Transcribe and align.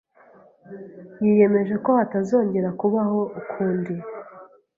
Yiyemeje 1.23 1.75
ko 1.85 1.89
hatazongera 1.99 2.69
kubaho 2.79 3.19
ukundi. 3.41 3.93